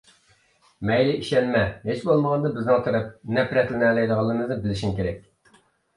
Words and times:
مەيلى 0.89 1.11
ئىشەنمە، 1.17 1.61
ھېچبولمىغاندا 1.89 2.51
بىزنىڭ 2.55 2.97
نەپرەتلىنەلەيدىغىنىمىزنى 3.37 4.59
بىلىشىڭ 4.65 4.97
كېرەك. 5.01 5.25